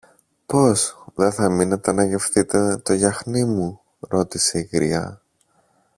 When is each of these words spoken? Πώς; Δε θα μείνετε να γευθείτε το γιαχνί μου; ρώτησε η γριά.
Πώς; 0.45 1.05
Δε 1.15 1.31
θα 1.31 1.49
μείνετε 1.49 1.91
να 1.91 2.03
γευθείτε 2.05 2.77
το 2.77 2.93
γιαχνί 2.93 3.43
μου; 3.45 3.79
ρώτησε 3.99 4.59
η 4.59 4.69
γριά. 4.71 5.21